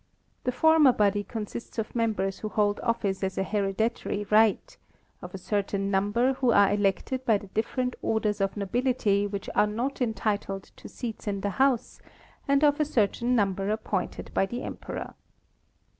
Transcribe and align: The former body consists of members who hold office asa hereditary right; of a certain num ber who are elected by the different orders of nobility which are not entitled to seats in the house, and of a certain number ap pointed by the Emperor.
The 0.45 0.51
former 0.51 0.91
body 0.93 1.23
consists 1.23 1.77
of 1.77 1.93
members 1.95 2.39
who 2.39 2.49
hold 2.49 2.79
office 2.79 3.23
asa 3.23 3.43
hereditary 3.43 4.25
right; 4.31 4.75
of 5.21 5.35
a 5.35 5.37
certain 5.37 5.91
num 5.91 6.11
ber 6.11 6.33
who 6.33 6.51
are 6.51 6.71
elected 6.73 7.23
by 7.23 7.37
the 7.37 7.49
different 7.49 7.95
orders 8.01 8.41
of 8.41 8.57
nobility 8.57 9.27
which 9.27 9.47
are 9.53 9.67
not 9.67 10.01
entitled 10.01 10.71
to 10.77 10.89
seats 10.89 11.27
in 11.27 11.41
the 11.41 11.51
house, 11.51 12.01
and 12.47 12.63
of 12.63 12.79
a 12.79 12.83
certain 12.85 13.35
number 13.35 13.69
ap 13.69 13.83
pointed 13.83 14.31
by 14.33 14.47
the 14.47 14.63
Emperor. 14.63 15.13